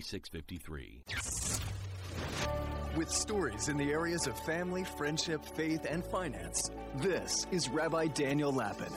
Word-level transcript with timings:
4653. 0.00 1.02
With 2.96 3.10
stories 3.10 3.68
in 3.68 3.76
the 3.76 3.90
areas 3.90 4.26
of 4.26 4.38
family, 4.40 4.84
friendship, 4.84 5.44
faith, 5.44 5.86
and 5.88 6.04
finance, 6.04 6.70
this 6.96 7.46
is 7.50 7.68
Rabbi 7.68 8.06
Daniel 8.08 8.52
Lapin. 8.52 8.92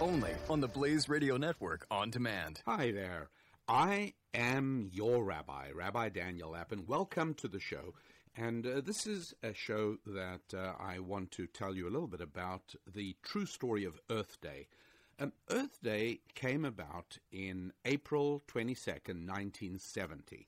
Only 0.00 0.32
on 0.50 0.60
the 0.60 0.68
Blaze 0.68 1.08
Radio 1.08 1.36
Network 1.36 1.86
on 1.90 2.10
demand. 2.10 2.60
Hi 2.66 2.90
there. 2.90 3.30
I 3.68 4.14
am 4.34 4.90
your 4.92 5.22
rabbi, 5.22 5.70
Rabbi 5.74 6.08
Daniel 6.08 6.50
Lapin. 6.50 6.84
Welcome 6.86 7.34
to 7.34 7.48
the 7.48 7.60
show. 7.60 7.94
And 8.36 8.66
uh, 8.66 8.80
this 8.84 9.06
is 9.06 9.34
a 9.42 9.52
show 9.54 9.96
that 10.06 10.54
uh, 10.54 10.72
I 10.80 10.98
want 11.00 11.30
to 11.32 11.46
tell 11.46 11.74
you 11.74 11.88
a 11.88 11.90
little 11.90 12.08
bit 12.08 12.20
about 12.20 12.74
the 12.92 13.16
true 13.22 13.46
story 13.46 13.84
of 13.84 14.00
Earth 14.10 14.40
Day. 14.40 14.66
Um, 15.20 15.32
Earth 15.50 15.82
Day 15.82 16.20
came 16.36 16.64
about 16.64 17.18
in 17.32 17.72
April 17.84 18.44
22nd, 18.46 19.26
1970. 19.26 20.46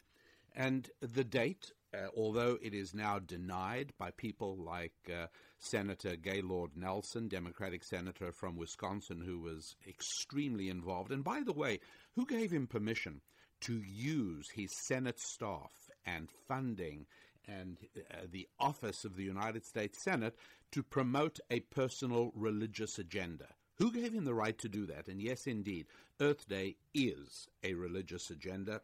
And 0.55 0.89
the 1.01 1.25
date, 1.25 1.73
uh, 1.93 2.07
although 2.17 2.57
it 2.63 2.73
is 2.73 2.95
now 2.95 3.19
denied 3.19 3.93
by 3.99 4.13
people 4.13 4.57
like 4.57 4.95
uh, 5.13 5.27
Senator 5.59 6.15
Gaylord 6.15 6.77
Nelson, 6.77 7.27
Democratic 7.27 7.83
senator 7.83 8.31
from 8.31 8.57
Wisconsin, 8.57 9.21
who 9.21 9.41
was 9.41 9.75
extremely 9.89 10.69
involved. 10.69 11.11
And 11.11 11.25
by 11.25 11.43
the 11.45 11.53
way, 11.53 11.81
who 12.15 12.25
gave 12.25 12.53
him 12.53 12.69
permission 12.69 13.23
to 13.63 13.83
use 13.83 14.51
his 14.51 14.71
Senate 14.87 15.19
staff 15.19 15.73
and 16.07 16.29
funding 16.47 17.07
and 17.49 17.77
uh, 17.97 18.19
the 18.31 18.47
office 18.61 19.05
of 19.05 19.17
the 19.17 19.25
United 19.25 19.65
States 19.65 20.01
Senate 20.05 20.37
to 20.71 20.85
promote 20.85 21.41
a 21.51 21.59
personal 21.59 22.31
religious 22.37 23.01
agenda? 23.01 23.49
Who 23.81 23.91
gave 23.91 24.13
him 24.13 24.27
the 24.27 24.35
right 24.35 24.59
to 24.59 24.69
do 24.69 24.85
that? 24.87 25.09
And 25.09 25.23
yes, 25.23 25.47
indeed, 25.47 25.87
Earth 26.21 26.47
Day 26.47 26.77
is 26.93 27.49
a 27.65 27.73
religious 27.73 28.29
agenda. 28.29 28.83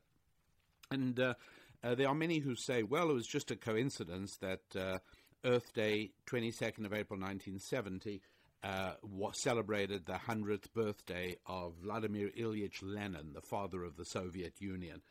And 0.90 1.20
uh, 1.20 1.34
uh, 1.84 1.94
there 1.94 2.08
are 2.08 2.14
many 2.14 2.38
who 2.38 2.56
say, 2.56 2.82
well, 2.82 3.10
it 3.10 3.14
was 3.14 3.26
just 3.26 3.50
a 3.50 3.56
coincidence 3.56 4.38
that 4.38 4.62
uh, 4.74 4.98
Earth 5.44 5.74
Day, 5.74 6.12
22nd 6.26 6.86
of 6.86 6.94
April 6.94 7.20
1970, 7.20 8.22
uh, 8.64 8.92
celebrated 9.34 10.06
the 10.06 10.14
100th 10.14 10.72
birthday 10.74 11.36
of 11.46 11.74
Vladimir 11.82 12.30
Ilyich 12.30 12.82
Lenin, 12.82 13.34
the 13.34 13.42
father 13.42 13.84
of 13.84 13.98
the 13.98 14.04
Soviet 14.06 14.54
Union. 14.60 15.02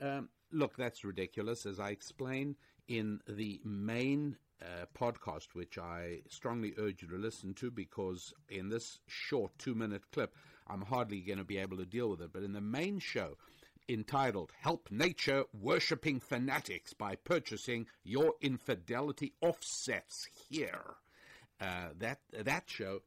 Um, 0.00 0.30
look, 0.52 0.74
that's 0.78 1.04
ridiculous. 1.04 1.66
As 1.66 1.78
I 1.78 1.90
explain 1.90 2.56
in 2.88 3.20
the 3.28 3.60
main 3.62 4.36
uh, 4.62 4.86
podcast, 4.98 5.48
which 5.54 5.78
I 5.78 6.20
strongly 6.28 6.74
urge 6.78 7.02
you 7.02 7.08
to 7.08 7.16
listen 7.16 7.54
to 7.54 7.70
because 7.70 8.32
in 8.48 8.68
this 8.68 8.98
short 9.06 9.52
two 9.58 9.74
minute 9.74 10.10
clip, 10.12 10.34
I'm 10.66 10.82
hardly 10.82 11.20
going 11.20 11.38
to 11.38 11.44
be 11.44 11.58
able 11.58 11.76
to 11.78 11.84
deal 11.84 12.10
with 12.10 12.20
it. 12.22 12.32
But 12.32 12.42
in 12.42 12.52
the 12.52 12.60
main 12.60 12.98
show, 12.98 13.36
entitled 13.88 14.52
Help 14.60 14.90
Nature 14.90 15.44
Worshipping 15.52 16.20
Fanatics 16.20 16.92
by 16.92 17.16
Purchasing 17.16 17.86
Your 18.02 18.34
Infidelity 18.40 19.34
Offsets 19.40 20.28
Here, 20.48 20.96
uh, 21.60 21.88
that, 21.98 22.20
that 22.32 22.64
show, 22.66 23.02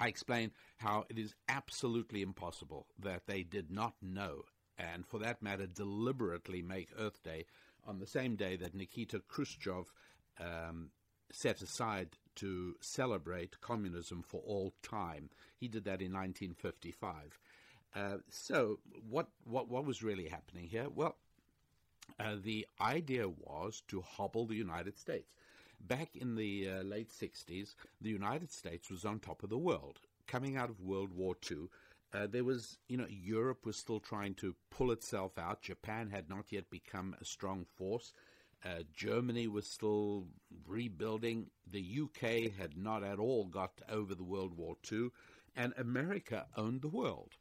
I 0.00 0.08
explain 0.08 0.50
how 0.78 1.04
it 1.08 1.18
is 1.18 1.34
absolutely 1.48 2.22
impossible 2.22 2.86
that 2.98 3.26
they 3.26 3.42
did 3.42 3.70
not 3.70 3.94
know 4.02 4.42
and 4.78 5.06
for 5.06 5.18
that 5.20 5.42
matter, 5.42 5.66
deliberately 5.66 6.62
make 6.62 6.90
Earth 6.98 7.22
Day 7.22 7.46
on 7.86 7.98
the 7.98 8.06
same 8.06 8.36
day 8.36 8.56
that 8.56 8.74
Nikita 8.74 9.20
Khrushchev 9.20 9.92
um, 10.40 10.90
set 11.32 11.62
aside 11.62 12.16
to 12.36 12.74
celebrate 12.80 13.60
communism 13.60 14.22
for 14.22 14.40
all 14.44 14.74
time. 14.82 15.30
He 15.56 15.68
did 15.68 15.84
that 15.84 16.02
in 16.02 16.12
1955. 16.12 17.38
Uh, 17.94 18.18
so, 18.28 18.78
what, 19.08 19.28
what, 19.44 19.68
what 19.68 19.86
was 19.86 20.02
really 20.02 20.28
happening 20.28 20.66
here? 20.66 20.88
Well, 20.94 21.16
uh, 22.20 22.36
the 22.42 22.66
idea 22.80 23.28
was 23.28 23.82
to 23.88 24.02
hobble 24.02 24.46
the 24.46 24.54
United 24.54 24.98
States. 24.98 25.32
Back 25.80 26.16
in 26.16 26.34
the 26.36 26.68
uh, 26.68 26.82
late 26.82 27.10
60s, 27.10 27.74
the 28.00 28.10
United 28.10 28.50
States 28.50 28.90
was 28.90 29.04
on 29.04 29.18
top 29.18 29.42
of 29.42 29.50
the 29.50 29.58
world. 29.58 30.00
Coming 30.26 30.56
out 30.56 30.70
of 30.70 30.80
World 30.80 31.12
War 31.12 31.36
II, 31.50 31.68
uh, 32.12 32.26
there 32.26 32.44
was, 32.44 32.78
you 32.88 32.96
know, 32.96 33.06
Europe 33.08 33.64
was 33.64 33.76
still 33.76 34.00
trying 34.00 34.34
to 34.34 34.54
pull 34.70 34.90
itself 34.90 35.38
out. 35.38 35.62
Japan 35.62 36.10
had 36.10 36.28
not 36.28 36.46
yet 36.50 36.70
become 36.70 37.14
a 37.20 37.24
strong 37.24 37.64
force. 37.76 38.12
Uh, 38.66 38.82
Germany 38.92 39.46
was 39.46 39.66
still 39.66 40.26
rebuilding. 40.66 41.50
The 41.70 42.00
UK 42.02 42.52
had 42.58 42.76
not 42.76 43.04
at 43.04 43.18
all 43.18 43.44
got 43.44 43.80
over 43.88 44.14
the 44.14 44.24
World 44.24 44.56
War 44.56 44.76
II, 44.90 45.10
and 45.54 45.72
America 45.76 46.46
owned 46.56 46.82
the 46.82 46.88
world. 46.88 47.34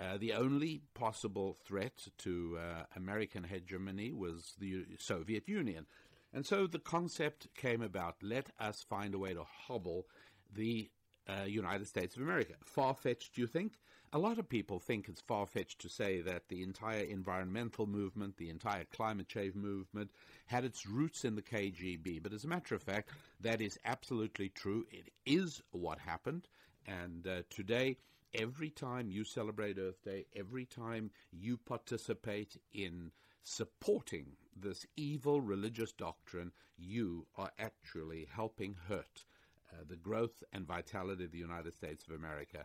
Uh, 0.00 0.16
the 0.16 0.32
only 0.32 0.82
possible 0.94 1.56
threat 1.64 2.06
to 2.18 2.58
uh, 2.58 2.84
American 2.94 3.42
hegemony 3.44 4.12
was 4.12 4.54
the 4.60 4.84
Soviet 4.98 5.48
Union. 5.48 5.86
And 6.32 6.46
so 6.46 6.66
the 6.66 6.78
concept 6.78 7.48
came 7.56 7.82
about 7.82 8.22
let 8.22 8.50
us 8.60 8.84
find 8.88 9.14
a 9.14 9.18
way 9.18 9.34
to 9.34 9.42
hobble 9.42 10.06
the 10.54 10.90
uh, 11.28 11.44
United 11.44 11.86
States 11.86 12.16
of 12.16 12.22
America. 12.22 12.54
Far 12.64 12.94
fetched, 12.94 13.34
do 13.34 13.40
you 13.40 13.46
think? 13.46 13.78
A 14.12 14.18
lot 14.18 14.38
of 14.38 14.48
people 14.48 14.78
think 14.78 15.06
it's 15.06 15.20
far 15.20 15.44
fetched 15.44 15.80
to 15.82 15.88
say 15.90 16.22
that 16.22 16.48
the 16.48 16.62
entire 16.62 17.02
environmental 17.02 17.86
movement, 17.86 18.38
the 18.38 18.48
entire 18.48 18.84
climate 18.84 19.28
change 19.28 19.54
movement, 19.54 20.10
had 20.46 20.64
its 20.64 20.86
roots 20.86 21.26
in 21.26 21.34
the 21.34 21.42
KGB. 21.42 22.22
But 22.22 22.32
as 22.32 22.44
a 22.44 22.48
matter 22.48 22.74
of 22.74 22.82
fact, 22.82 23.10
that 23.40 23.60
is 23.60 23.78
absolutely 23.84 24.48
true. 24.48 24.86
It 24.90 25.10
is 25.26 25.62
what 25.72 25.98
happened. 25.98 26.48
And 26.86 27.26
uh, 27.26 27.42
today, 27.50 27.98
every 28.32 28.70
time 28.70 29.10
you 29.10 29.24
celebrate 29.24 29.78
Earth 29.78 30.02
Day, 30.02 30.24
every 30.34 30.64
time 30.64 31.10
you 31.30 31.58
participate 31.58 32.56
in 32.72 33.10
supporting 33.42 34.36
this 34.56 34.86
evil 34.96 35.42
religious 35.42 35.92
doctrine, 35.92 36.52
you 36.78 37.26
are 37.36 37.50
actually 37.58 38.26
helping 38.34 38.76
hurt 38.88 39.26
uh, 39.72 39.84
the 39.88 39.96
growth 39.96 40.42
and 40.52 40.66
vitality 40.66 41.24
of 41.24 41.32
the 41.32 41.38
United 41.38 41.74
States 41.74 42.04
of 42.08 42.14
America. 42.14 42.64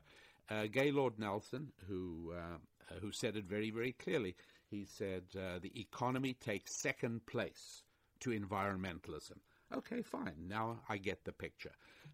Uh, 0.49 0.67
Gaylord 0.71 1.19
Nelson, 1.19 1.71
who 1.87 2.33
uh, 2.35 2.57
uh 2.91 2.99
who 2.99 3.11
said 3.11 3.35
it 3.35 3.45
very 3.45 3.71
very 3.71 3.93
clearly, 3.93 4.35
he 4.69 4.85
said 4.85 5.23
uh, 5.35 5.59
the 5.61 5.71
economy 5.79 6.33
takes 6.33 6.81
second 6.81 7.25
place 7.25 7.83
to 8.19 8.29
environmentalism. 8.31 9.37
Okay, 9.75 10.01
fine. 10.03 10.47
Now 10.47 10.81
I 10.87 10.97
get 10.97 11.23
the 11.23 11.31
picture. 11.31 11.71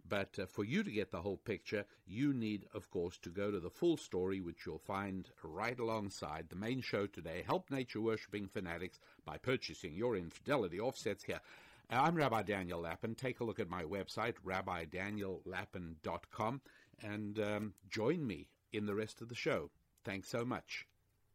But 0.07 0.39
for 0.49 0.63
you 0.63 0.83
to 0.83 0.91
get 0.91 1.11
the 1.11 1.21
whole 1.21 1.37
picture, 1.37 1.85
you 2.07 2.33
need, 2.33 2.65
of 2.73 2.89
course, 2.89 3.17
to 3.19 3.29
go 3.29 3.51
to 3.51 3.59
the 3.59 3.69
full 3.69 3.97
story, 3.97 4.39
which 4.39 4.65
you'll 4.65 4.79
find 4.79 5.29
right 5.43 5.77
alongside 5.77 6.47
the 6.49 6.55
main 6.55 6.81
show 6.81 7.05
today 7.05 7.43
Help 7.45 7.69
Nature 7.69 8.01
Worshipping 8.01 8.47
Fanatics 8.47 8.99
by 9.25 9.37
purchasing 9.37 9.93
your 9.93 10.15
infidelity 10.15 10.79
offsets 10.79 11.23
here. 11.23 11.41
I'm 11.89 12.15
Rabbi 12.15 12.43
Daniel 12.43 12.81
Lapin. 12.81 13.15
Take 13.15 13.39
a 13.39 13.43
look 13.43 13.59
at 13.59 13.67
my 13.69 13.83
website, 13.83 14.35
rabbidaniellapin.com, 14.45 16.61
and 17.01 17.39
um, 17.39 17.73
join 17.89 18.27
me 18.27 18.47
in 18.71 18.85
the 18.85 18.93
rest 18.93 19.21
of 19.21 19.29
the 19.29 19.35
show. 19.35 19.71
Thanks 20.05 20.29
so 20.29 20.45
much. 20.45 20.85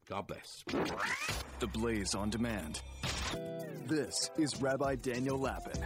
God 0.09 0.29
bless. 0.29 0.63
The 1.59 1.67
Blaze 1.67 2.15
on 2.15 2.31
Demand. 2.31 2.81
This 3.87 4.31
is 4.39 4.61
Rabbi 4.61 4.95
Daniel 4.97 5.39
Lapin 5.39 5.83